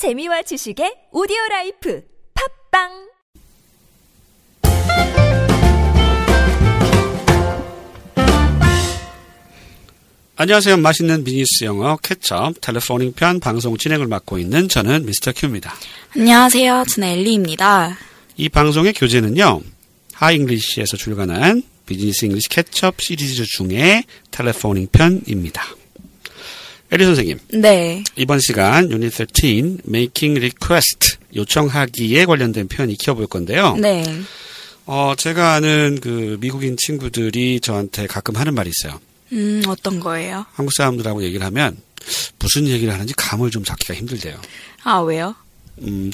재미와 0.00 0.40
지식의 0.40 1.08
오디오 1.12 1.36
라이프 1.50 2.02
팟빵 2.72 2.88
안녕하세요. 10.36 10.78
맛있는 10.78 11.22
비즈니스 11.22 11.64
영어 11.64 11.98
Ketchup 11.98 12.62
Telephoning 12.62 13.12
편 13.12 13.40
방송 13.40 13.76
진행을 13.76 14.06
맡고 14.06 14.38
있는 14.38 14.70
저는 14.70 15.04
미스터 15.04 15.32
큐입니다. 15.36 15.74
안녕하세요. 16.16 16.84
저는 16.88 17.06
엘리입니다. 17.06 17.98
이 18.38 18.48
방송의 18.48 18.94
교재는요. 18.94 19.60
하이잉글리시에서 20.14 20.96
출간한 20.96 21.62
Business 21.84 22.24
English 22.24 22.48
Ketchup 22.48 23.02
시리즈 23.02 23.44
중에 23.44 24.04
Telephoning 24.30 24.88
편입니다. 24.92 25.62
엘리 26.92 27.04
선생님, 27.04 27.38
네. 27.54 28.02
이번 28.16 28.40
시간 28.40 28.90
유닛 28.90 29.12
13 29.12 29.78
Making 29.86 30.38
Request 30.40 31.18
요청하기에 31.36 32.24
관련된 32.24 32.66
표현 32.66 32.90
익혀 32.90 33.14
볼 33.14 33.26
건데요. 33.28 33.76
네. 33.76 34.02
어, 34.86 35.14
제가 35.16 35.54
아는 35.54 36.00
그 36.02 36.36
미국인 36.40 36.76
친구들이 36.76 37.60
저한테 37.60 38.08
가끔 38.08 38.34
하는 38.36 38.54
말이 38.54 38.70
있어요. 38.70 39.00
음, 39.32 39.62
어떤 39.68 40.00
거예요? 40.00 40.44
한국 40.52 40.72
사람들하고 40.72 41.22
얘기를 41.22 41.46
하면 41.46 41.76
무슨 42.40 42.66
얘기를 42.66 42.92
하는지 42.92 43.14
감을 43.16 43.52
좀 43.52 43.62
잡기가 43.62 43.94
힘들대요. 43.94 44.40
아, 44.82 44.98
왜요? 44.98 45.36
음, 45.82 46.10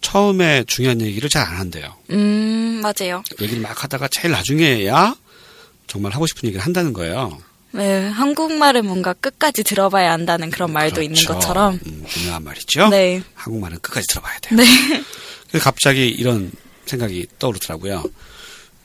처음에 0.00 0.64
중요한 0.66 1.00
얘기를 1.02 1.28
잘 1.28 1.44
안 1.46 1.56
한대요. 1.58 1.94
음, 2.10 2.82
맞아요. 2.82 3.22
얘기를 3.40 3.62
막 3.62 3.80
하다가 3.84 4.08
제일 4.08 4.32
나중에야 4.32 5.14
정말 5.86 6.12
하고 6.12 6.26
싶은 6.26 6.48
얘기를 6.48 6.64
한다는 6.64 6.92
거예요. 6.92 7.38
네, 7.76 8.08
한국말은 8.08 8.86
뭔가 8.86 9.12
끝까지 9.12 9.62
들어봐야 9.62 10.12
한다는 10.12 10.50
그런 10.50 10.72
말도 10.72 11.02
있는 11.02 11.16
그렇죠. 11.16 11.34
것처럼. 11.34 11.78
음, 11.86 12.04
중요한 12.08 12.42
말이죠. 12.42 12.88
네. 12.88 13.22
한국말은 13.34 13.78
끝까지 13.80 14.06
들어봐야 14.08 14.38
돼요. 14.40 14.60
네. 14.60 15.58
갑자기 15.60 16.08
이런 16.08 16.50
생각이 16.86 17.26
떠오르더라고요. 17.38 18.04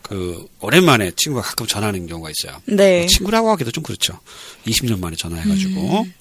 그 0.01 0.45
오랜만에 0.59 1.11
친구가 1.15 1.41
가끔 1.41 1.65
전화하는 1.67 2.05
경우가 2.05 2.29
있어요. 2.31 2.61
네. 2.65 2.99
뭐 2.99 3.07
친구라고 3.07 3.49
하기도 3.51 3.71
좀 3.71 3.83
그렇죠. 3.83 4.19
20년 4.65 4.99
만에 4.99 5.15
전화해가지고 5.15 6.01
음. 6.01 6.13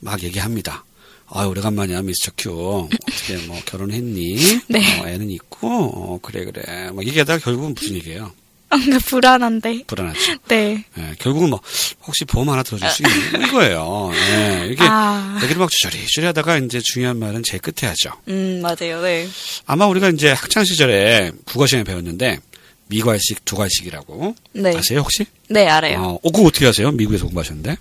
막 0.00 0.22
얘기합니다. 0.22 0.84
아유 1.32 1.48
오래간만이야 1.48 2.02
미스터 2.02 2.32
큐 2.36 2.88
어떻게 2.90 3.36
뭐 3.46 3.58
결혼했니? 3.64 4.60
네. 4.68 5.00
어, 5.00 5.08
애는 5.08 5.30
있고 5.30 5.68
어, 5.68 6.18
그래 6.20 6.44
그래 6.44 6.90
막 6.90 7.06
얘기하다가 7.06 7.38
결국은 7.38 7.74
무슨 7.74 7.94
얘기예요? 7.94 8.32
뭔가 8.76 8.98
불안한데. 9.00 9.84
불안하죠. 9.86 10.36
네. 10.48 10.84
예, 10.98 11.14
결국은 11.18 11.50
뭐 11.50 11.60
혹시 12.06 12.24
보험 12.24 12.48
하나 12.48 12.62
들어줄 12.62 12.88
수 12.90 13.02
있는 13.02 13.48
이거예요. 13.48 14.10
예, 14.14 14.68
이게 14.70 14.84
아. 14.86 15.38
얘기를 15.42 15.58
막 15.58 15.70
주저리주저리 15.70 16.26
하다가 16.26 16.58
이제 16.58 16.80
중요한 16.80 17.18
말은 17.18 17.42
제일 17.42 17.60
끝에 17.60 17.88
하죠. 17.88 18.12
음, 18.28 18.60
맞아요. 18.62 19.02
네. 19.02 19.28
아마 19.66 19.86
우리가 19.86 20.10
이제 20.10 20.30
학창 20.32 20.64
시절에 20.64 21.32
국어 21.44 21.66
시간에 21.66 21.84
배웠는데 21.84 22.38
미괄식, 22.86 23.44
두괄식이라고 23.44 24.34
네. 24.52 24.76
아세요 24.76 25.00
혹시? 25.00 25.24
네, 25.48 25.68
알아요. 25.68 25.98
어, 26.00 26.18
어, 26.22 26.30
그거 26.30 26.46
어떻게 26.48 26.66
아세요? 26.66 26.90
미국에서 26.90 27.24
공부하셨는데? 27.24 27.76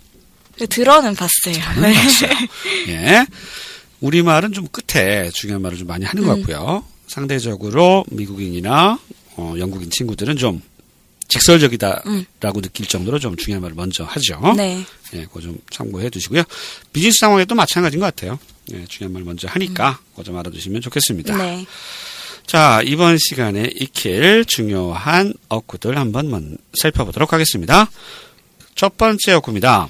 들어는 0.70 1.16
봤어요. 1.16 1.82
네. 1.82 1.94
봤어요. 1.94 2.32
예. 2.90 3.26
우리 4.02 4.22
말은 4.22 4.54
좀 4.54 4.68
끝에 4.68 5.30
중요한 5.32 5.62
말을 5.62 5.78
좀 5.78 5.88
많이 5.88 6.06
하는 6.06 6.24
것 6.26 6.36
같고요. 6.38 6.84
상대적으로 7.08 8.06
미국인이나 8.10 9.00
어, 9.36 9.56
영국인 9.58 9.90
친구들은 9.90 10.38
좀 10.38 10.62
직설적이다라고 11.30 12.62
느낄 12.62 12.86
정도로 12.88 13.20
좀 13.20 13.36
중요한 13.38 13.62
말을 13.62 13.76
먼저 13.76 14.04
하죠. 14.04 14.54
네. 14.58 14.84
예, 15.14 15.22
그거 15.24 15.40
좀 15.42 15.58
참고해 15.72 16.10
두시고요. 16.10 16.44
비즈니스 16.92 17.18
상황에도 17.22 17.56
마찬가지인 17.56 18.00
것 18.00 18.06
같아요. 18.08 18.38
예, 18.74 18.86
중요한 18.86 19.14
말 19.14 19.24
먼저 19.24 19.48
하니까 19.48 20.00
그거 20.12 20.24
좀 20.24 20.38
알아두시면 20.38 20.82
좋겠습니다. 20.82 21.38
네. 21.38 21.66
자, 22.46 22.82
이번 22.84 23.18
시간에 23.20 23.70
익힐 23.76 24.44
중요한 24.46 25.34
어구들 25.50 25.98
한번 25.98 26.30
먼- 26.30 26.58
살펴보도록 26.74 27.32
하겠습니다. 27.32 27.90
첫 28.76 28.98
번째 28.98 29.34
어구입니다. 29.34 29.88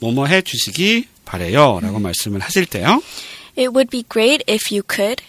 뭐뭐 0.00 0.26
해 0.26 0.40
주시기 0.42 1.06
바래요. 1.24 1.80
라고 1.82 1.98
말씀을 1.98 2.40
하실 2.40 2.64
때요. 2.64 3.02
It 3.58 3.68
would 3.68 3.90
be 3.90 4.04
great 4.10 4.44
if 4.50 4.72
you 4.74 4.82
could. 4.90 5.22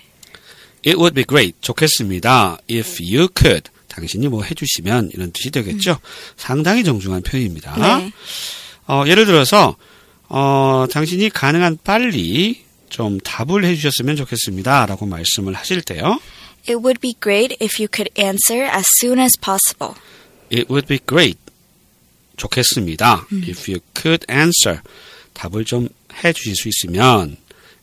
It 0.86 0.96
would 0.96 1.14
be 1.14 1.26
great. 1.26 1.58
좋겠습니다. 1.62 2.60
If 2.72 3.00
you 3.04 3.28
could. 3.38 3.70
당신이 4.00 4.30
뭐 4.30 4.44
해주시면 4.44 5.12
이런 5.14 5.32
뜻이 5.32 5.52
되겠죠. 5.52 6.00
상당히 6.38 6.84
정중한 6.84 7.22
표현입니다. 7.22 7.98
네. 8.00 8.12
어, 8.88 9.04
예를 9.06 9.26
들어서 9.26 9.76
어, 10.30 10.86
당신이 10.90 11.30
가능한 11.30 11.80
빨리 11.84 12.64
좀 12.90 13.20
답을 13.20 13.66
해주셨으면 13.66 14.16
좋겠습니다. 14.16 14.86
라고 14.86 15.06
말씀을 15.06 15.54
하실 15.54 15.82
때요. 15.82 16.20
It 16.68 16.76
would 16.76 17.00
be 17.00 17.14
great 17.22 17.58
if 17.62 17.82
you 17.82 17.88
could 17.92 18.10
answer 18.18 18.66
as 18.74 18.88
soon 19.02 19.20
as 19.20 19.38
possible. 19.38 19.96
It 20.52 20.68
would 20.70 20.88
be 20.88 21.00
great. 21.06 21.40
좋겠습니다. 22.38 23.28
If 23.48 23.70
you 23.70 23.80
could 23.96 24.26
answer. 24.32 24.82
답을 25.34 25.66
좀 25.66 25.90
해주실 26.24 26.56
수 26.56 26.70
있으면 26.70 27.38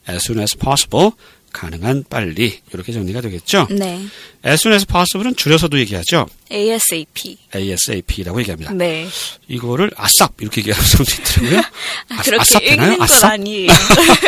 as 0.09 0.25
soon 0.25 0.41
as 0.41 0.57
possible. 0.57 1.13
가능한 1.57 2.05
빨리. 2.11 2.61
이렇게 2.71 2.93
정리가 2.93 3.23
되겠죠. 3.23 3.67
네. 3.71 4.07
as 4.45 4.61
soon 4.61 4.75
as 4.75 4.85
possible은 4.85 5.37
줄여서도 5.37 5.79
얘기하죠. 5.81 6.29
ASAP. 6.53 7.39
ASAP라고 7.55 8.41
얘기합니다. 8.41 8.73
네. 8.75 9.09
이거를 9.49 9.91
아쌉 9.97 10.33
이렇게 10.41 10.61
얘기하는 10.61 10.85
사람도 10.87 11.13
있더라고요. 11.13 11.59
아, 12.11 12.15
아, 12.19 12.23
그렇게? 12.23 12.67
읽는 12.67 12.99
건 12.99 13.09
아쌉? 13.09 13.25
아니에요. 13.25 13.73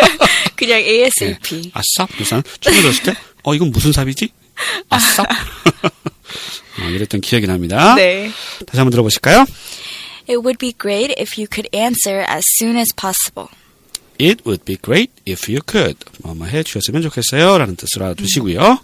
그냥 0.57 0.81
ASAP. 0.81 1.73
아쌉? 1.73 2.09
무슨 2.17 2.43
처음 2.61 2.77
들었을 2.81 3.03
때, 3.03 3.15
어 3.43 3.55
이건 3.55 3.73
무슨 3.73 3.93
삽이지? 3.93 4.31
아쌉? 4.89 5.27
어, 6.81 6.89
이랬던 6.89 7.21
기억이 7.21 7.47
납니다. 7.47 7.95
네. 7.95 8.31
다시 8.67 8.79
한번 8.79 8.91
들어보실까요? 8.91 9.45
It 10.31 10.39
would 10.39 10.59
be 10.59 10.73
great 10.73 11.15
if 11.21 11.39
you 11.39 11.47
could 11.47 11.69
answer 11.75 12.25
as 12.29 12.45
soon 12.59 12.77
as 12.79 12.89
possible. 12.95 13.49
It 14.21 14.43
would 14.45 14.65
be 14.65 14.77
great 14.77 15.13
if 15.27 15.51
you 15.51 15.61
could. 15.67 15.97
뭐뭐 16.23 16.47
해 16.47 16.63
주셨으면 16.63 17.03
좋겠어요. 17.03 17.59
라는 17.59 17.77
뜻으로 17.77 18.07
알아두시고요. 18.07 18.81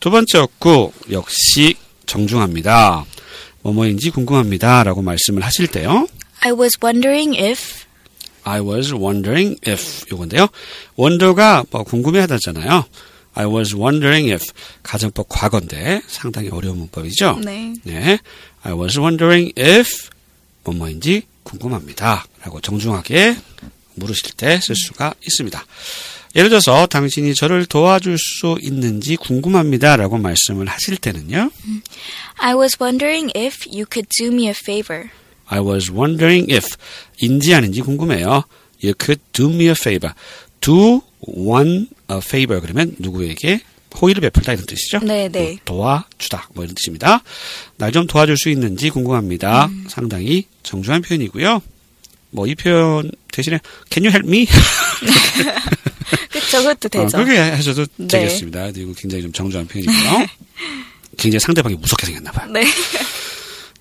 두 0.00 0.10
번째 0.10 0.38
어구, 0.38 0.92
역시 1.10 1.76
정중합니다. 2.06 3.04
뭐뭐인지 3.62 4.10
궁금합니다. 4.10 4.84
라고 4.84 5.02
말씀을 5.02 5.42
하실 5.42 5.66
때요. 5.66 6.06
I 6.40 6.52
was 6.52 6.76
wondering 6.82 7.38
if. 7.38 7.84
I 8.44 8.60
was 8.60 8.92
wondering 8.92 9.58
if 9.66 10.04
요건데요. 10.12 10.48
wonder가 10.98 11.64
뭐 11.70 11.82
궁금해하다잖아요. 11.84 12.84
I 13.34 13.46
was 13.46 13.74
wondering 13.74 14.30
if 14.30 14.52
가정법 14.82 15.28
과거인데 15.28 16.02
상당히 16.06 16.50
어려운 16.50 16.78
문법이죠. 16.78 17.40
네. 17.44 17.74
네. 17.84 18.18
I 18.62 18.72
was 18.72 18.98
wondering 18.98 19.52
if 19.58 20.10
뭐뭐인지 20.64 21.22
궁금합니다. 21.42 22.26
라고 22.42 22.60
정중하게 22.60 23.36
물으실 23.94 24.32
때 24.36 24.58
쓸 24.60 24.74
수가 24.76 25.14
있습니다. 25.26 25.64
예를 26.36 26.48
들어서 26.50 26.86
당신이 26.86 27.34
저를 27.34 27.64
도와줄 27.66 28.16
수 28.18 28.56
있는지 28.60 29.16
궁금합니다. 29.16 29.96
라고 29.96 30.18
말씀을 30.18 30.66
하실 30.66 30.96
때는요. 30.96 31.50
I 32.38 32.54
was 32.54 32.76
wondering 32.80 33.30
if 33.36 33.68
you 33.68 33.84
could 33.90 34.08
do 34.18 34.28
me 34.32 34.46
a 34.46 34.50
favor. 34.56 35.10
I 35.46 35.60
was 35.60 35.92
wondering 35.92 36.52
if 36.52 36.66
인지 37.20 37.54
아닌지 37.54 37.82
궁금해요. 37.82 38.44
You 38.82 38.94
could 39.00 39.22
do 39.32 39.48
me 39.48 39.66
a 39.66 39.70
favor. 39.78 40.12
Do 40.60 41.02
one 41.20 41.86
a 42.10 42.18
favor 42.18 42.60
그러면 42.60 42.96
누구에게 42.98 43.60
호의를 44.00 44.22
베풀다 44.22 44.54
이런 44.54 44.66
뜻이죠. 44.66 44.98
네, 45.00 45.28
네. 45.28 45.50
뭐 45.50 45.58
도와주다 45.64 46.48
뭐 46.54 46.64
이런 46.64 46.74
뜻입니다. 46.74 47.22
날 47.76 47.92
좀 47.92 48.08
도와줄 48.08 48.36
수 48.36 48.48
있는지 48.48 48.90
궁금합니다. 48.90 49.66
음. 49.66 49.86
상당히 49.88 50.46
정중한 50.64 51.02
표현이고요. 51.02 51.62
뭐 52.34 52.46
이 52.46 52.54
표현 52.54 53.10
대신에 53.32 53.60
Can 53.90 54.04
you 54.04 54.12
help 54.12 54.28
me? 54.28 54.46
그쵸, 56.30 56.58
그것도 56.58 56.86
어, 56.86 56.88
되죠. 56.88 57.16
그렇게 57.16 57.38
하셔도 57.38 57.86
네. 57.96 58.06
되겠습니다. 58.06 58.72
그리고 58.72 58.92
굉장히 58.94 59.22
좀 59.22 59.32
정중한 59.32 59.66
표현이고요. 59.68 60.26
굉장히 61.16 61.40
상대방이 61.40 61.76
무섭게 61.76 62.06
생겼나 62.06 62.32
봐요. 62.32 62.50
네. 62.50 62.64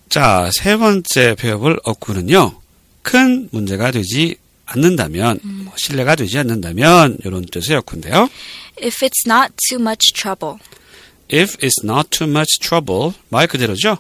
자, 0.09 0.49
세 0.53 0.77
번째 0.77 1.35
배워볼 1.35 1.79
어구는요. 1.83 2.59
큰 3.01 3.49
문제가 3.51 3.91
되지 3.91 4.35
않는다면, 4.65 5.39
뭐 5.43 5.73
신뢰가 5.75 6.15
되지 6.15 6.37
않는다면 6.37 7.17
이런 7.25 7.43
뜻의 7.45 7.77
어구인데요. 7.77 8.29
If 8.81 9.05
it's 9.05 9.25
not 9.27 9.53
too 9.67 9.81
much 9.81 10.13
trouble. 10.13 10.57
If 11.31 11.57
it's 11.57 11.83
not 11.83 12.09
too 12.11 12.29
much 12.29 12.59
trouble, 12.59 13.13
말 13.29 13.47
그대로죠. 13.47 13.97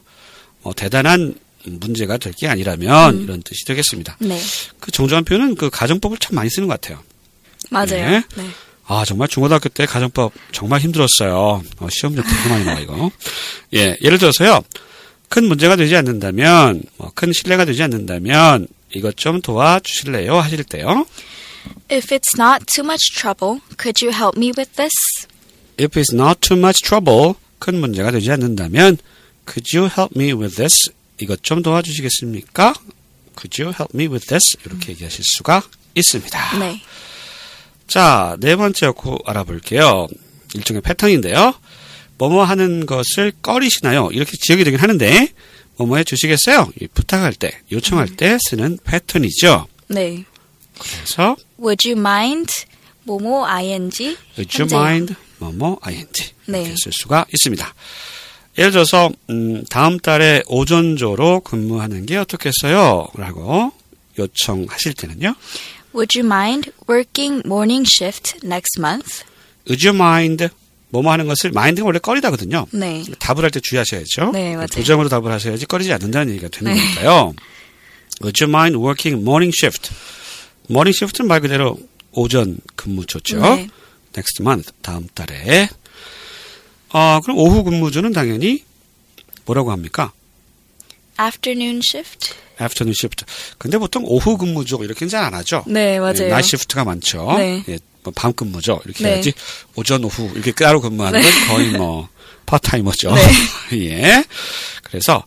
뭐 0.61 0.73
대단한 0.73 1.35
문제가 1.65 2.17
될 2.17 2.33
게 2.33 2.47
아니라면 2.47 3.21
이런 3.23 3.41
뜻이 3.43 3.65
되겠습니다. 3.65 4.17
네. 4.19 4.39
그 4.79 4.91
정중한 4.91 5.23
표현은 5.25 5.55
그 5.55 5.69
가정법을 5.69 6.17
참 6.17 6.35
많이 6.35 6.49
쓰는 6.49 6.67
것 6.67 6.79
같아요. 6.81 7.01
맞아요. 7.69 7.87
네. 7.87 8.23
네. 8.35 8.47
아, 8.85 9.05
정말 9.05 9.27
중고등학교 9.29 9.69
때 9.69 9.85
가정법 9.85 10.33
정말 10.51 10.81
힘들었어요. 10.81 11.63
어, 11.79 11.87
시험도 11.89 12.21
되게 12.21 12.49
많이 12.49 12.65
나와, 12.65 12.79
이거. 12.79 13.11
예, 13.73 13.95
예를 14.01 14.17
들어서요. 14.17 14.61
큰 15.29 15.45
문제가 15.45 15.75
되지 15.77 15.95
않는다면, 15.95 16.83
뭐, 16.97 17.11
큰 17.15 17.31
신뢰가 17.31 17.63
되지 17.65 17.81
않는다면, 17.81 18.67
이것 18.93 19.15
좀 19.15 19.41
도와주실래요? 19.41 20.37
하실 20.37 20.63
때요. 20.65 21.05
If 21.89 22.13
it's 22.13 22.37
not 22.37 22.65
too 22.65 22.83
much 22.85 23.15
trouble, 23.15 23.61
could 23.79 24.05
you 24.05 24.13
help 24.13 24.37
me 24.37 24.51
with 24.55 24.75
this? 24.75 24.91
If 25.79 25.97
it's 25.99 26.13
not 26.13 26.41
too 26.41 26.59
much 26.59 26.83
trouble, 26.83 27.35
큰 27.59 27.79
문제가 27.79 28.11
되지 28.11 28.29
않는다면, 28.31 28.97
could 29.47 29.75
you 29.77 29.87
help 29.89 30.11
me 30.19 30.33
with 30.33 30.57
this? 30.57 30.91
이것 31.19 31.43
좀 31.43 31.61
도와주시겠습니까? 31.61 32.73
Could 33.37 33.61
you 33.61 33.73
help 33.73 33.95
me 33.95 34.07
with 34.07 34.27
this? 34.27 34.57
이렇게 34.65 34.91
얘기하실 34.91 35.23
수가 35.37 35.63
있습니다. 35.95 36.59
네. 36.59 36.81
자, 37.87 38.37
네 38.39 38.55
번째 38.55 38.89
고 38.91 39.19
알아볼게요. 39.25 40.07
일종의 40.55 40.81
패턴인데요. 40.81 41.53
뭐뭐 42.17 42.43
하는 42.43 42.85
것을 42.85 43.33
꺼리시나요? 43.41 44.09
이렇게 44.11 44.37
지역이 44.37 44.63
되긴 44.63 44.79
하는데, 44.79 45.33
뭐뭐 45.77 45.97
해 45.97 46.03
주시겠어요? 46.03 46.71
이 46.79 46.87
부탁할 46.87 47.33
때, 47.33 47.59
요청할 47.71 48.15
때 48.15 48.37
쓰는 48.49 48.77
패턴이죠. 48.83 49.67
네. 49.87 50.23
그래서, 50.79 51.35
Would 51.59 51.89
you 51.89 51.99
mind? 51.99 52.65
뭐뭐 53.03 53.45
ing? 53.45 54.17
would 54.37 54.61
you 54.61 54.69
현재요. 54.69 54.79
mind? 54.79 55.15
뭐뭐 55.39 55.79
ing. 55.83 56.07
이렇게 56.47 56.69
네. 56.69 56.75
쓸 56.77 56.91
수가 56.93 57.25
있습니다. 57.33 57.73
예를 58.57 58.71
들어서, 58.71 59.09
음, 59.29 59.63
다음 59.69 59.97
달에 59.99 60.43
오전조로 60.47 61.41
근무하는 61.41 62.05
게 62.05 62.17
어떻겠어요? 62.17 63.07
라고 63.15 63.71
요청하실 64.19 64.93
때는요. 64.93 65.35
Would 65.95 66.19
you 66.19 66.25
mind 66.25 66.71
working 66.89 67.41
morning 67.45 67.85
shift 67.87 68.37
next 68.43 68.79
month? 68.79 69.23
Would 69.67 69.87
you 69.87 69.95
mind? 69.95 70.49
뭐뭐 70.89 71.11
하는 71.11 71.25
것을 71.27 71.49
mind가 71.49 71.85
원래 71.85 71.97
꺼리다거든요. 71.97 72.67
네. 72.71 73.03
답을 73.17 73.41
할 73.43 73.49
때 73.49 73.59
주의하셔야죠. 73.59 74.29
네, 74.31 74.53
맞아요. 74.53 74.67
부정으로 74.67 75.09
답을 75.09 75.31
하셔야지 75.31 75.65
꺼리지 75.65 75.91
않는다는 75.91 76.33
얘기가 76.33 76.49
되는 76.49 76.71
네. 76.73 76.79
거니까요. 76.79 77.33
Would 78.21 78.43
you 78.43 78.49
mind 78.49 78.77
working 78.77 79.19
morning 79.23 79.51
shift? 79.57 79.89
morning 80.69 80.95
shift는 80.95 81.27
말 81.27 81.41
그대로 81.41 81.79
오전 82.11 82.57
근무조죠. 82.75 83.39
네. 83.39 83.69
next 84.15 84.41
month 84.41 84.71
다음 84.83 85.07
달에. 85.15 85.67
어, 86.93 87.19
그럼 87.21 87.37
오후 87.37 87.63
근무조는 87.63 88.13
당연히 88.13 88.63
뭐라고 89.45 89.71
합니까? 89.71 90.11
Afternoon 91.19 91.81
shift? 91.87 92.33
afternoon 92.61 92.93
shift. 92.97 93.25
근데 93.57 93.77
보통 93.77 94.03
오후 94.05 94.37
근무조 94.37 94.83
이렇게는 94.83 95.09
잘안 95.09 95.33
하죠. 95.35 95.63
네, 95.67 95.95
예, 95.95 95.99
맞아요. 95.99 96.25
night 96.25 96.47
shift가 96.47 96.83
많죠. 96.85 97.33
네. 97.37 97.63
예, 97.69 97.77
뭐 98.03 98.20
밤 98.20 98.33
근무조. 98.33 98.79
이렇게 98.85 99.03
네. 99.03 99.13
해야지. 99.15 99.33
오전 99.75 100.03
오후 100.03 100.31
이렇게 100.33 100.51
따로 100.53 100.81
근무하는 100.81 101.21
건 101.21 101.31
거의 101.47 101.69
뭐 101.71 102.09
파트타이머죠. 102.45 103.13
네. 103.15 103.21
예. 103.89 104.23
그래서 104.83 105.23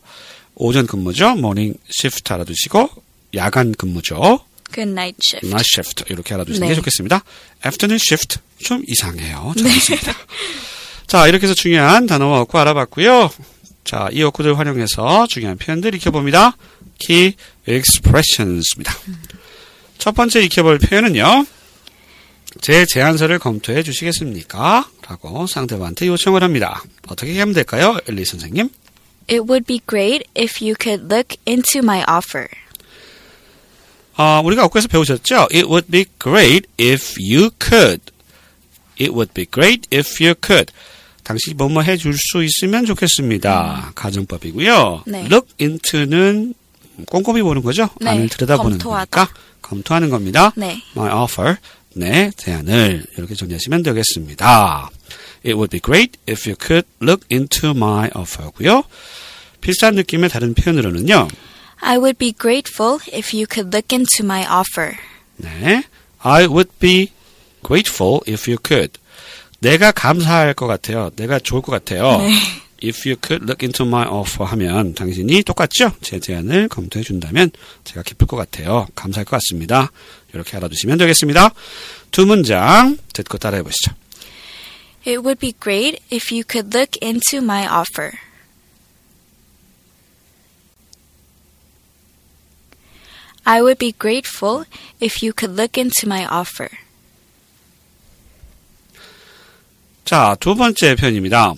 오전 0.55 0.87
근무조. 0.87 1.35
morning 1.35 1.73
shift 1.89 2.33
알아두시고 2.33 2.89
야간 3.35 3.73
근무조. 3.73 4.39
Good 4.73 4.91
night 4.91 5.17
shift. 5.29 5.47
night 5.47 5.69
shift 5.73 6.03
이렇게 6.09 6.33
알아두시는 6.33 6.67
네. 6.67 6.71
게 6.73 6.75
좋겠습니다. 6.75 7.23
afternoon 7.65 7.99
shift 8.01 8.39
좀 8.59 8.83
이상해요. 8.87 9.53
잘했습니다. 9.57 10.13
자, 11.07 11.25
이렇게 11.27 11.45
해서 11.45 11.53
중요한 11.53 12.05
단어와 12.05 12.41
어구 12.41 12.59
알아봤고요. 12.59 13.29
자, 13.85 14.09
이 14.11 14.21
어구들 14.21 14.59
활용해서 14.59 15.25
중요한 15.27 15.57
표현들 15.57 15.95
익혀봅니다. 15.95 16.57
key 16.99 17.33
expressions입니다. 17.67 18.93
첫 19.97 20.13
번째 20.13 20.43
익혀볼 20.43 20.79
표현은요. 20.79 21.45
제 22.59 22.85
제안서를 22.85 23.39
검토해 23.39 23.83
주시겠습니까? 23.83 24.89
라고 25.07 25.47
상대방한테 25.47 26.07
요청을 26.07 26.43
합니다. 26.43 26.83
어떻게 27.07 27.39
하면 27.39 27.53
될까요? 27.53 27.97
엘리 28.09 28.25
선생님? 28.25 28.69
It 29.29 29.41
would 29.41 29.65
be 29.65 29.79
great 29.87 30.25
if 30.37 30.63
you 30.63 30.75
could 30.79 31.13
look 31.13 31.37
into 31.47 31.79
my 31.79 32.03
offer. 32.09 32.47
아, 34.15 34.41
우리가 34.43 34.65
어구에서 34.65 34.87
배우셨죠? 34.87 35.47
It 35.53 35.65
would 35.67 35.89
be 35.89 36.05
great 36.19 36.67
if 36.77 37.15
you 37.17 37.49
could. 37.63 38.01
It 38.99 39.11
would 39.11 39.33
be 39.33 39.45
great 39.45 39.87
if 39.93 40.21
you 40.21 40.35
could. 40.43 40.73
당신이 41.27 41.55
뭐뭐 41.55 41.81
해줄 41.81 42.13
수 42.17 42.41
있으면 42.41 42.85
좋겠습니다. 42.85 43.91
가정법이고요. 43.95 45.03
네. 45.07 45.25
Look 45.25 45.47
into는 45.59 46.53
꼼꼼히 47.07 47.41
보는 47.41 47.61
거죠. 47.63 47.89
네, 47.99 48.11
안을 48.11 48.29
들여다보는 48.29 48.77
검토하다. 48.77 49.25
거니까 49.25 49.39
검토하는 49.61 50.09
겁니다. 50.09 50.53
네. 50.55 50.81
My 50.95 51.11
offer, 51.11 51.57
내 51.95 52.31
제안을 52.37 53.05
이렇게 53.17 53.35
정리하시면 53.35 53.83
되겠습니다. 53.83 54.89
It 55.45 55.55
would 55.55 55.69
be 55.69 55.81
great 55.81 56.17
if 56.29 56.49
you 56.49 56.55
could 56.57 56.87
look 57.01 57.25
into 57.29 57.71
my 57.71 58.09
offer고요. 58.15 58.83
비슷한 59.59 59.95
느낌의 59.95 60.29
다른 60.29 60.53
표현으로는요. 60.53 61.27
I 61.81 61.97
would 61.97 62.17
be 62.17 62.31
grateful 62.31 62.99
if 63.13 63.35
you 63.35 63.45
could 63.51 63.75
look 63.75 63.93
into 63.93 64.23
my 64.23 64.45
offer. 64.47 64.95
네. 65.35 65.83
I 66.19 66.45
would 66.45 66.71
be 66.79 67.11
grateful 67.65 68.21
if 68.25 68.49
you 68.49 68.57
could. 68.65 68.97
내가 69.59 69.91
감사할 69.91 70.53
것 70.53 70.67
같아요. 70.67 71.09
내가 71.15 71.39
좋을 71.39 71.61
것 71.61 71.71
같아요. 71.71 72.17
네. 72.17 72.31
If 72.83 73.09
you 73.09 73.17
could 73.19 73.43
look 73.45 73.65
into 73.65 73.87
my 73.87 74.07
offer 74.07 74.47
하면 74.51 74.93
당신이 74.93 75.41
똑같죠? 75.43 75.93
제 76.01 76.19
제안을 76.19 76.67
검토해 76.67 77.03
준다면 77.03 77.49
제가 77.83 78.03
기쁠 78.03 78.27
것 78.27 78.37
같아요. 78.37 78.87
감사할 78.93 79.25
것 79.25 79.31
같습니다. 79.37 79.91
이렇게 80.33 80.55
알아두시면 80.57 80.99
되겠습니다. 80.99 81.51
두 82.11 82.27
문장 82.27 82.97
듣고 83.13 83.39
따라해 83.39 83.63
보시죠. 83.63 83.93
It 85.07 85.19
would 85.19 85.39
be 85.39 85.53
great 85.59 86.01
if 86.11 86.31
you 86.31 86.43
could 86.47 86.75
look 86.75 86.99
into 87.01 87.37
my 87.37 87.65
offer. 87.65 88.11
I 93.43 93.61
would 93.61 93.79
be 93.79 93.93
grateful 93.97 94.65
if 94.99 95.23
you 95.23 95.31
could 95.33 95.55
look 95.55 95.79
into 95.79 96.05
my 96.05 96.27
offer. 96.27 96.69
자, 100.07 100.37
두 100.39 100.55
번째 100.55 100.95
표현입니다. 100.95 101.53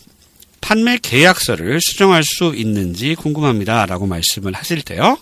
판매 0.60 0.98
계약서를 0.98 1.80
수정할 1.82 2.24
수 2.24 2.56
있는지 2.56 3.14
궁금합니다. 3.14 3.86
라고 3.86 4.08
말씀을 4.08 4.54
하실 4.54 4.82
때요. 4.82 5.20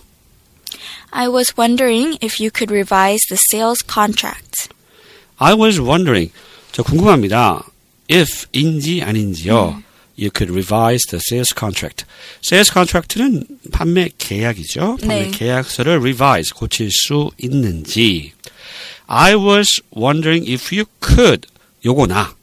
I 1.10 1.28
was 1.28 1.52
wondering 1.58 2.16
if 2.24 2.42
you 2.42 2.50
could 2.50 2.72
revise 2.72 3.26
the 3.28 3.38
sales 3.52 3.84
contract. 3.86 4.70
I 5.36 5.52
was 5.52 5.78
wondering. 5.78 6.32
저 6.72 6.82
궁금합니다. 6.82 7.66
if인지 8.10 9.02
아닌지요. 9.02 9.82
You 10.18 10.30
could 10.34 10.50
revise 10.50 11.04
the 11.10 11.20
sales 11.20 11.52
contract. 11.54 12.06
sales 12.42 12.72
contract는 12.72 13.44
판매 13.70 14.08
계약이죠. 14.16 14.96
판매 15.02 15.24
네. 15.24 15.30
계약서를 15.30 15.98
revise, 15.98 16.54
고칠 16.54 16.90
수 16.90 17.30
있는지. 17.36 18.32
I 19.06 19.34
was 19.34 19.82
wondering 19.94 20.50
if 20.50 20.74
you 20.74 20.86
could. 21.04 21.46
요거나. 21.84 22.37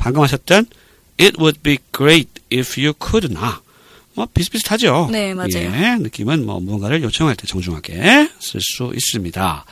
방금 0.00 0.22
하셨던 0.22 0.66
It 1.20 1.36
would 1.38 1.60
be 1.62 1.78
great 1.94 2.30
if 2.50 2.80
you 2.80 2.94
could나. 2.98 3.60
뭐 4.14 4.26
비슷비슷하죠. 4.32 5.08
네, 5.12 5.34
맞아요. 5.34 5.50
예, 5.54 5.96
느낌은 6.00 6.44
뭐 6.44 6.58
무언가를 6.58 7.02
요청할 7.02 7.36
때 7.36 7.46
정중하게 7.46 8.30
쓸 8.40 8.60
수 8.60 8.90
있습니다. 8.94 9.64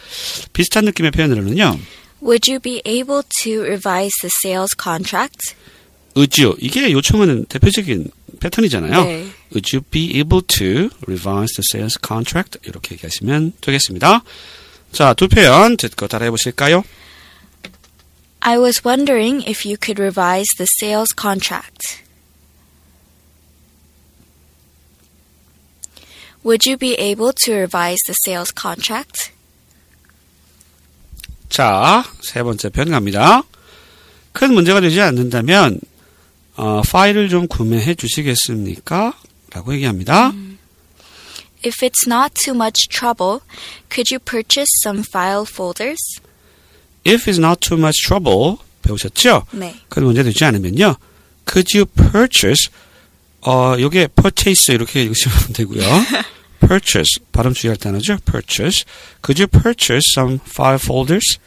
비슷한 0.53 0.85
느낌의 0.85 1.11
표현으로는요. 1.11 1.79
Would 2.23 2.51
you 2.51 2.61
be 2.61 2.83
able 2.87 3.23
to 3.43 3.63
revise 3.63 4.13
the 4.21 4.31
sales 4.45 4.77
contract? 4.81 5.55
의지요. 6.15 6.55
이게 6.59 6.93
요청하는 6.93 7.47
대표적인 7.47 8.11
패턴이잖아요. 8.41 9.05
네. 9.05 9.27
Would 9.53 9.75
you 9.75 9.83
be 9.91 10.17
able 10.17 10.43
to 10.47 10.91
revise 11.07 11.55
the 11.55 11.65
sales 11.73 11.99
contract? 12.05 12.59
이렇게 12.65 12.95
얘기하시면 12.95 13.55
되겠습니다. 13.61 14.23
자, 14.93 15.15
두 15.15 15.29
표현 15.29 15.77
듣고 15.77 16.07
따라해 16.07 16.31
보실까요? 16.31 16.83
I 18.42 18.58
was 18.58 18.84
wondering 18.84 19.42
if 19.44 19.66
you 19.66 19.78
could 19.78 20.00
revise 20.00 20.48
the 20.58 20.66
sales 20.66 21.14
contract. 21.16 22.04
Would 26.44 26.66
you 26.66 26.76
be 26.76 26.96
able 26.96 27.32
to 27.32 27.54
revise 27.54 28.00
the 28.06 28.14
sales 28.26 28.52
contract? 28.52 29.32
자, 31.48 32.04
세 32.22 32.44
번째 32.44 32.70
표현 32.70 32.92
갑니다. 32.92 33.44
큰 34.34 34.54
문제가 34.54 34.82
되지 34.82 35.00
않는다면 35.00 35.80
어, 36.56 36.82
파일을 36.82 37.30
좀 37.30 37.48
구매해 37.48 37.96
주시겠습니까? 37.96 39.14
라고 39.52 39.74
얘기합니다. 39.74 40.34
If 41.66 41.82
it's 41.82 42.06
not 42.06 42.34
too 42.36 42.54
much 42.54 42.90
trouble, 42.90 43.40
could 43.90 44.12
you 44.12 44.20
purchase 44.20 44.70
some 44.84 45.04
file 45.04 45.46
folders? 45.48 46.20
If 47.09 47.31
it's 47.31 47.39
not 47.39 47.61
too 47.61 47.79
much 47.79 48.03
trouble 48.07 48.57
배우셨죠? 48.83 49.45
네. 49.53 49.75
큰 49.89 50.05
문제 50.05 50.23
되지 50.23 50.45
않으면요. 50.45 50.97
Could 51.51 51.77
you 51.77 51.87
purchase 51.87 52.71
어, 53.41 53.77
요게 53.79 54.09
purchase 54.09 54.75
이렇게 54.75 55.03
읽으시면 55.03 55.37
되고요. 55.55 55.83
purchase 56.61 57.23
발음 57.33 57.55
주의할 57.55 57.77
단어죠. 57.77 58.19
purchase. 58.25 58.85
Could 59.25 59.41
you 59.41 59.47
purchase 59.47 60.13
some 60.15 60.39
file 60.47 60.79
folders? 60.83 61.39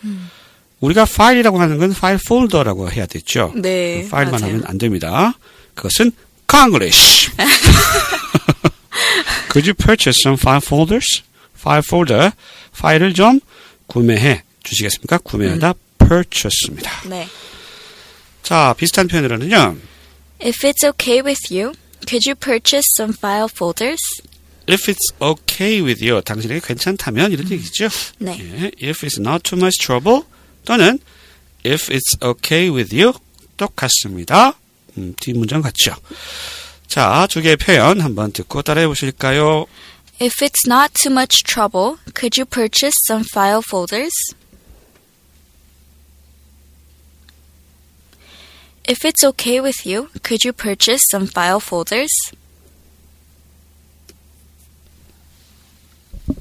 우리가 0.79 1.05
파일이라고 1.05 1.59
하는 1.61 1.77
건 1.77 1.93
파일 1.93 2.17
폴더라고 2.25 2.89
해야 2.91 3.05
되죠. 3.05 3.51
네, 3.55 4.07
파일만 4.09 4.41
맞아요. 4.41 4.53
하면 4.53 4.63
안 4.65 4.77
됩니다. 4.79 5.37
그것은 5.75 6.11
Konglish. 6.49 7.29
Could 9.51 9.67
you 9.69 9.73
purchase 9.75 10.21
some 10.21 10.37
file 10.39 10.61
folders? 10.63 11.21
file 11.57 11.83
folder. 11.85 12.31
파일을 12.77 13.13
좀 13.13 13.39
구매해 13.87 14.43
주시겠습니까? 14.63 15.19
구매하다 15.19 15.73
purchase입니다. 15.99 17.09
네. 17.09 17.27
자, 18.43 18.73
비슷한 18.77 19.07
표현으로는요. 19.07 19.77
If 20.43 20.65
it's 20.67 20.83
okay 20.87 21.21
with 21.21 21.53
you, 21.53 21.73
could 22.07 22.27
you 22.27 22.35
purchase 22.35 22.85
some 22.97 23.13
file 23.15 23.47
folders? 23.49 24.01
If 24.67 24.89
it's 24.91 25.13
okay 25.21 25.81
with 25.81 26.03
you, 26.03 26.21
당신에게 26.21 26.61
괜찮다면 26.65 27.31
이런 27.31 27.49
얘기죠. 27.49 27.89
네. 28.19 28.37
예, 28.39 28.71
if 28.81 29.05
it's 29.05 29.19
not 29.19 29.43
too 29.43 29.57
much 29.57 29.77
trouble 29.79 30.23
또는 30.65 30.99
if 31.65 31.91
it's 31.93 32.17
okay 32.21 32.69
with 32.69 32.95
you 32.95 33.13
똑같습니다. 33.57 34.53
음, 34.97 35.13
뒷문장 35.19 35.61
같죠. 35.61 35.95
자, 36.87 37.27
두 37.29 37.41
개의 37.41 37.55
표현 37.55 38.01
한번 38.01 38.31
듣고 38.31 38.61
따라해 38.61 38.87
보실까요? 38.87 39.65
If 40.21 40.43
it's 40.45 40.67
not 40.67 40.93
too 40.93 41.11
much 41.11 41.43
trouble, 41.43 41.97
could 42.13 42.39
you 42.39 42.45
purchase 42.45 42.93
some 43.07 43.23
file 43.31 43.61
folders? 43.65 44.11
If 48.91 49.05
it's 49.05 49.23
okay 49.23 49.61
with 49.61 49.85
you, 49.85 50.09
could 50.21 50.43
you 50.43 50.51
purchase 50.51 51.01
some 51.13 51.25
file 51.25 51.61
folders? 51.61 52.11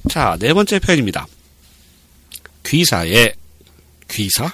자, 0.08 0.36
네 0.40 0.52
번째 0.52 0.80
표현입니다. 0.80 1.28
귀사의 2.66 3.34
귀사? 4.10 4.52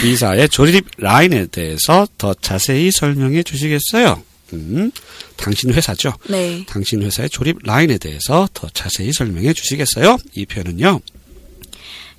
귀사의 0.00 0.48
조립 0.48 0.86
라인에 0.96 1.46
대해서 1.46 2.06
더 2.18 2.34
자세히 2.34 2.92
설명해 2.92 3.42
주시겠어요? 3.42 4.22
음, 4.52 4.92
당신 5.36 5.74
회사죠. 5.74 6.12
네. 6.28 6.64
당신 6.68 7.02
회사의 7.02 7.30
조립 7.30 7.58
라인에 7.64 7.98
대해서 7.98 8.48
더 8.54 8.68
자세히 8.68 9.12
설명해 9.12 9.54
주시겠어요? 9.54 10.18
이 10.34 10.46
표현은요. 10.46 11.00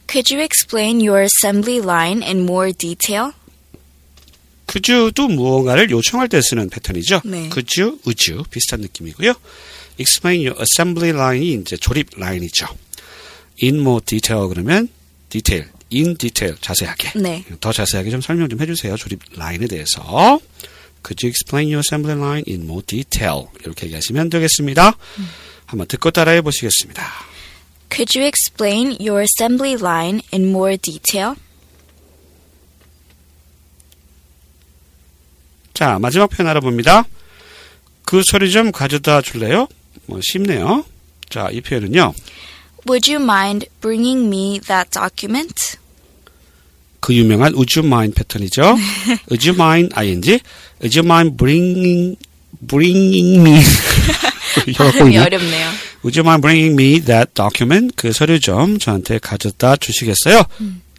Could 0.09 0.35
you 0.35 0.43
explain 0.43 0.99
your 0.99 1.23
assembly 1.23 1.79
line 1.79 2.21
in 2.21 2.41
more 2.41 2.73
detail? 2.73 3.31
그주도 4.73 5.27
무언가를 5.27 5.91
요청할 5.91 6.29
때 6.29 6.41
쓰는 6.41 6.67
패턴이죠. 6.67 7.21
네. 7.25 7.47
그주, 7.49 7.99
우주 8.05 8.43
비슷한 8.49 8.81
느낌이고요. 8.81 9.35
explain 9.99 10.47
your 10.47 10.59
assembly 10.59 11.15
line이 11.15 11.61
이제 11.61 11.77
조립 11.77 12.09
라인이죠. 12.17 12.65
in 13.61 13.75
more 13.81 14.03
detail 14.03 14.47
그러면 14.49 14.89
detail, 15.29 15.69
in 15.93 16.17
detail 16.17 16.57
자세하게. 16.59 17.19
네. 17.19 17.45
더 17.59 17.71
자세하게 17.71 18.09
좀 18.09 18.21
설명 18.21 18.49
좀 18.49 18.59
해주세요. 18.61 18.97
조립 18.97 19.19
라인에 19.35 19.67
대해서. 19.67 20.39
Could 21.05 21.23
you 21.23 21.29
explain 21.29 21.67
your 21.67 21.83
assembly 21.85 22.17
line 22.19 22.43
in 22.47 22.63
more 22.63 22.81
detail? 22.83 23.49
이렇게 23.61 23.85
얘기하시면 23.85 24.31
되겠습니다. 24.31 24.97
한번 25.67 25.87
듣고 25.87 26.09
따라해 26.09 26.41
보시겠습니다. 26.41 27.05
Could 27.91 28.17
you 28.17 28.25
explain 28.25 28.97
your 28.99 29.21
assembly 29.21 29.75
line 29.79 30.21
in 30.33 30.49
more 30.49 30.77
detail? 30.77 31.35
자, 35.73 35.97
마지막 35.99 36.29
표현 36.29 36.49
알아봅니다. 36.49 37.05
그 38.05 38.21
소리 38.23 38.51
좀 38.51 38.71
가져다 38.71 39.21
줄래요? 39.21 39.67
뭐 40.05 40.19
쉽네요. 40.21 40.85
자, 41.29 41.49
이 41.51 41.61
표현은요. 41.61 42.13
Would 42.87 43.11
you 43.11 43.23
mind 43.23 43.67
bringing 43.81 44.27
me 44.27 44.59
that 44.67 44.89
document? 44.91 45.77
그 46.99 47.13
유명한 47.13 47.53
Would 47.53 47.79
you 47.79 47.87
mind 47.87 48.15
패턴이죠. 48.15 48.77
Would 49.31 49.49
you 49.49 49.55
mind 49.55 49.93
ing? 49.97 50.39
Would 50.81 50.99
you 50.99 51.05
mind 51.05 51.37
bringing 51.37 52.17
bringing 52.67 53.41
me? 53.41 53.61
발음이. 54.75 55.17
어렵네요. 55.17 55.69
Would 56.03 56.19
you 56.19 56.23
mind 56.23 56.41
bringing 56.41 56.73
me 56.73 56.99
that 57.05 57.33
document? 57.33 57.93
그 57.95 58.11
서류 58.11 58.39
좀 58.39 58.77
저한테 58.77 59.17
가져다 59.17 59.75
주시겠어요? 59.77 60.43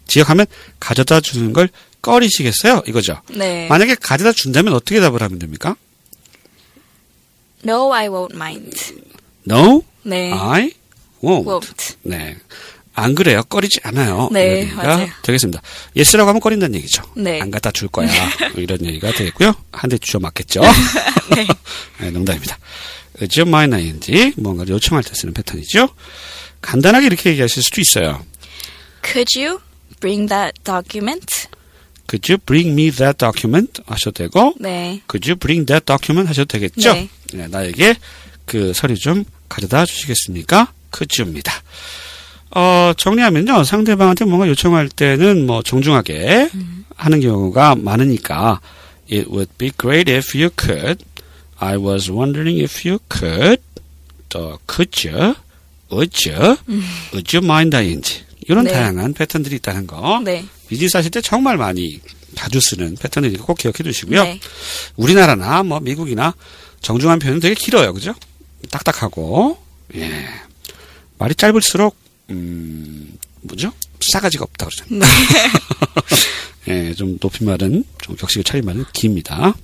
지역하면 0.07 0.45
가져다 0.79 1.21
주는 1.21 1.53
걸 1.53 1.69
꺼리시겠어요? 2.05 2.83
이거죠. 2.87 3.19
네. 3.31 3.67
만약에 3.67 3.95
가져다 3.95 4.31
준다면 4.31 4.73
어떻게 4.73 4.99
답을 4.99 5.21
하면 5.23 5.39
됩니까? 5.39 5.75
No, 7.65 7.91
I 7.93 8.07
won't 8.09 8.33
mind. 8.35 8.93
No, 9.49 9.83
네. 10.03 10.31
I 10.31 10.71
won't. 11.23 11.45
won't. 11.45 11.95
네. 12.03 12.37
안 12.93 13.13
그래요. 13.15 13.43
꺼리지 13.43 13.79
않아요. 13.83 14.29
네, 14.31 14.45
이런 14.45 14.57
얘기가 14.61 14.83
맞아요. 14.83 15.07
되겠습니다. 15.23 15.61
Yes라고 15.95 16.29
하면 16.29 16.39
꺼린다는 16.39 16.75
얘기죠. 16.75 17.03
네. 17.15 17.41
안 17.41 17.49
갖다 17.51 17.71
줄 17.71 17.87
거야. 17.89 18.07
뭐 18.53 18.61
이런 18.61 18.85
얘기가 18.85 19.11
되겠고요. 19.11 19.53
한 19.71 19.89
대 19.89 19.97
주워 19.97 20.21
맞겠죠. 20.21 20.61
네. 21.35 21.47
네, 21.99 22.11
농담입니다. 22.11 22.57
You 23.19 23.47
mind 23.47 23.75
ing 23.75 24.33
뭔가를 24.37 24.73
요청할 24.75 25.03
때 25.03 25.13
쓰는 25.15 25.33
패턴이죠. 25.33 25.89
간단하게 26.61 27.07
이렇게 27.07 27.31
얘기하실 27.31 27.63
수도 27.63 27.81
있어요. 27.81 28.23
Could 29.03 29.37
you 29.39 29.59
bring 29.99 30.29
that 30.29 30.53
document? 30.63 31.47
Could 32.15 32.31
you 32.31 32.37
bring 32.37 32.71
me 32.71 32.91
that 32.91 33.17
document? 33.17 33.81
하셔도 33.85 34.11
되고 34.11 34.53
네. 34.57 35.01
Could 35.11 35.29
you 35.29 35.35
bring 35.35 35.65
that 35.65 35.85
document? 35.85 36.29
하셔도 36.29 36.47
되겠죠. 36.57 36.93
네. 36.93 37.09
네, 37.33 37.47
나에게 37.47 37.95
그 38.45 38.71
서류 38.73 38.95
좀 38.95 39.25
가져다 39.49 39.85
주시겠습니까? 39.85 40.71
Could 40.95 41.21
you입니다. 41.21 41.51
어, 42.51 42.93
정리하면요. 42.95 43.65
상대방한테 43.65 44.23
뭔가 44.23 44.47
요청할 44.47 44.87
때는 44.87 45.45
뭐 45.45 45.61
정중하게 45.61 46.49
하는 46.95 47.19
경우가 47.19 47.75
많으니까 47.75 48.61
It 49.11 49.29
would 49.29 49.51
be 49.57 49.71
great 49.77 50.09
if 50.09 50.33
you 50.37 50.49
could. 50.57 51.03
I 51.59 51.75
was 51.77 52.09
wondering 52.09 52.61
if 52.63 52.87
you 52.87 52.99
could. 53.11 53.61
또 54.29 54.57
could 54.71 55.05
you? 55.05 55.35
would 55.91 56.15
you? 56.25 56.55
would 57.11 57.35
you 57.35 57.43
mind 57.43 57.75
ing? 57.75 58.23
이런 58.47 58.63
네. 58.63 58.71
다양한 58.71 59.13
패턴들이 59.13 59.57
있다는 59.57 59.85
거. 59.85 60.21
네. 60.23 60.45
비즈니스 60.67 60.97
하실 60.97 61.11
때 61.11 61.21
정말 61.21 61.57
많이 61.57 61.99
자주 62.35 62.59
쓰는 62.59 62.95
패턴이니까 62.95 63.45
꼭 63.45 63.57
기억해 63.57 63.77
두시고요. 63.83 64.23
네. 64.23 64.39
우리나라나 64.95 65.63
뭐 65.63 65.79
미국이나 65.79 66.33
정중한 66.81 67.19
표현은 67.19 67.39
되게 67.39 67.55
길어요. 67.55 67.93
그죠? 67.93 68.13
딱딱하고, 68.69 69.57
예. 69.95 70.27
말이 71.17 71.33
짧을수록, 71.33 71.95
음, 72.29 73.17
뭐죠? 73.41 73.71
싸가지가 73.99 74.43
없다 74.43 74.67
그러잖아요. 74.67 75.11
예, 76.67 76.93
좀 76.93 77.17
높임말은, 77.21 77.83
좀 78.01 78.15
격식을 78.15 78.43
차린 78.43 78.65
말은 78.65 78.85
깁니다. 78.93 79.55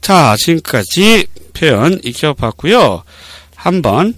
자, 0.00 0.36
지금까지 0.38 1.26
표현 1.52 2.00
익혀봤고요. 2.04 3.02
한번 3.54 4.14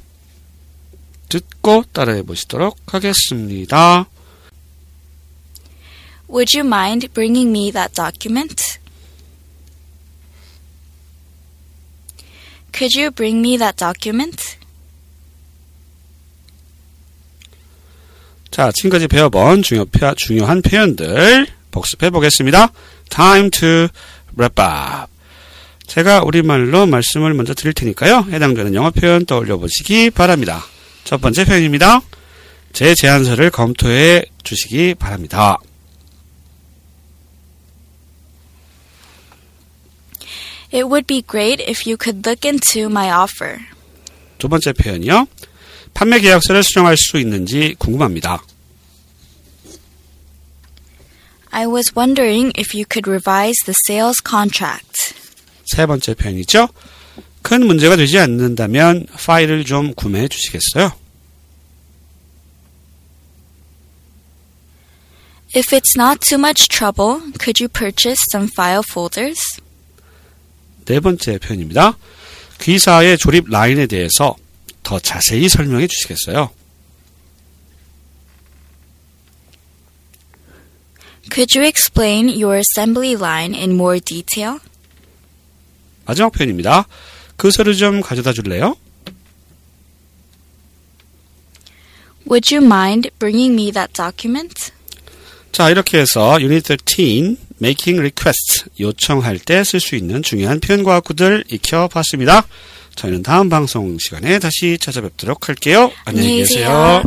듣고 1.28 1.84
따라해 1.92 2.22
보시도록 2.22 2.78
하겠습니다. 2.86 4.06
Would 6.28 6.52
you 6.54 6.64
mind 6.64 7.08
bringing 7.14 7.50
me 7.52 7.70
that 7.72 7.94
document? 7.94 8.78
Could 12.72 12.94
you 12.94 13.10
bring 13.10 13.40
me 13.40 13.56
that 13.58 13.76
document? 13.76 14.56
자, 18.50 18.70
지금까지 18.72 19.08
배워본 19.08 19.62
중요, 19.62 19.84
표- 19.86 20.14
중요한 20.14 20.62
표현들 20.62 21.46
복습해 21.70 22.10
보겠습니다. 22.10 22.72
Time 23.08 23.50
to 23.50 23.88
wrap 24.36 24.60
up. 24.60 25.10
제가 25.86 26.22
우리말로 26.22 26.86
말씀을 26.86 27.32
먼저 27.34 27.54
드릴 27.54 27.72
테니까요. 27.72 28.26
해당되는 28.30 28.74
영어 28.74 28.90
표현 28.90 29.24
떠올려 29.24 29.56
보시기 29.56 30.10
바랍니다. 30.10 30.62
첫 31.04 31.20
번째 31.20 31.44
표현입니다. 31.46 32.02
제 32.74 32.94
제안서를 32.94 33.50
검토해 33.50 34.24
주시기 34.44 34.94
바랍니다. 34.94 35.58
It 40.71 40.87
would 40.87 41.05
be 41.05 41.21
great 41.21 41.61
if 41.61 41.87
you 41.87 41.97
could 41.97 42.25
look 42.25 42.47
into 42.47 42.89
my 42.89 43.11
offer. 43.11 43.59
두 44.37 44.49
번째 44.49 44.73
표현이요. 44.73 45.27
판매 45.93 46.19
계약서를 46.19 46.63
수정할 46.63 46.97
수 46.97 47.17
있는지 47.17 47.75
궁금합니다. 47.77 48.41
I 51.51 51.67
was 51.67 51.93
wondering 51.95 52.51
if 52.57 52.75
you 52.75 52.85
could 52.89 53.07
revise 53.07 53.59
the 53.65 53.75
sales 53.87 54.19
contract. 54.27 55.13
세 55.65 55.85
번째 55.85 56.15
표현이죠. 56.15 56.67
큰 57.43 57.67
문제가 57.67 57.95
되지 57.95 58.17
않는다면 58.17 59.05
파일을 59.13 59.63
좀 59.65 59.93
구매해 59.93 60.27
주시겠어요? 60.27 60.91
If 65.55 65.71
it's 65.71 65.95
not 65.95 66.19
too 66.19 66.39
much 66.39 66.67
trouble, 66.67 67.21
could 67.37 67.61
you 67.61 67.69
purchase 67.69 68.17
some 68.31 68.49
file 68.57 68.81
folders? 68.81 69.39
네 70.88 71.00
번째 71.00 71.36
표현입니다. 71.36 71.98
귀사의 72.62 73.18
조립 73.18 73.50
라인에 73.50 73.86
대해서 73.86 74.34
더 74.82 74.98
자세히 74.98 75.46
설명해 75.46 75.86
주시겠어요? 75.86 76.50
Could 81.30 81.58
you 81.58 81.68
explain 81.68 82.30
your 82.30 82.56
assembly 82.56 83.12
line 83.12 83.54
in 83.54 83.72
more 83.72 84.00
detail? 84.00 84.60
마지막 86.06 86.32
표현입니다. 86.32 86.86
그 87.36 87.50
서류 87.50 87.76
좀 87.76 88.00
가져다 88.00 88.32
줄래요? 88.32 88.74
Would 92.30 92.54
you 92.54 92.64
mind 92.64 93.10
bringing 93.18 93.52
me 93.52 93.70
that 93.72 93.92
document? 93.92 94.72
자, 95.52 95.68
이렇게 95.68 95.98
해서 95.98 96.38
Unit 96.40 96.66
13, 96.66 97.36
Making 97.60 97.98
Requests, 98.00 98.64
요청할 98.78 99.38
때 99.38 99.60
쓸 99.64 99.80
수 99.80 99.96
있는 99.96 100.22
중요한 100.22 100.60
표현과 100.60 101.00
구들 101.00 101.44
익혀봤습니다. 101.50 102.46
저희는 102.94 103.22
다음 103.22 103.48
방송 103.48 103.96
시간에 103.98 104.38
다시 104.38 104.76
찾아뵙도록 104.80 105.48
할게요. 105.48 105.90
안녕히. 106.04 106.38
계세요. 106.38 107.02